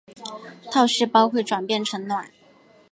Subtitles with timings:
[0.71, 2.31] 套细胞会转变成卵。